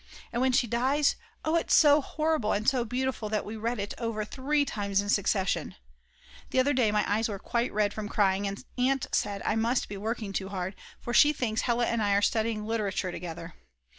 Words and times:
And 0.33 0.41
when 0.41 0.51
she 0.51 0.65
dies, 0.65 1.15
oh, 1.45 1.55
it's 1.55 1.75
so 1.75 2.01
horrible 2.01 2.53
and 2.53 2.67
so 2.67 2.83
beautiful 2.83 3.29
that 3.29 3.45
we 3.45 3.55
read 3.55 3.77
it 3.77 3.93
over 3.99 4.25
three 4.25 4.65
times 4.65 4.99
in 4.99 5.09
succession. 5.09 5.75
The 6.49 6.57
other 6.59 6.73
day 6.73 6.91
my 6.91 7.05
eyes 7.07 7.29
were 7.29 7.37
quite 7.37 7.71
red 7.71 7.93
from 7.93 8.09
crying, 8.09 8.47
and 8.47 8.65
Aunt 8.79 9.05
said 9.11 9.43
I 9.45 9.55
must 9.55 9.87
be 9.87 9.97
working 9.97 10.33
too 10.33 10.49
hard; 10.49 10.75
for 10.99 11.13
she 11.13 11.33
thinks 11.33 11.61
that 11.61 11.65
Hella 11.65 11.85
and 11.85 12.01
I 12.01 12.15
are 12.15 12.21
studying 12.23 12.65
literature 12.65 13.11
together. 13.11 13.53